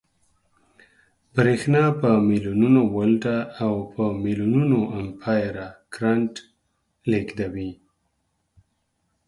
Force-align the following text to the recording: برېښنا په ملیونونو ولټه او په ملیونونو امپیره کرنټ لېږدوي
برېښنا 1.35 1.83
په 2.01 2.09
ملیونونو 2.29 2.81
ولټه 2.95 3.37
او 3.63 3.73
په 3.93 4.03
ملیونونو 4.23 4.79
امپیره 4.99 5.67
کرنټ 5.93 6.33
لېږدوي 7.11 7.71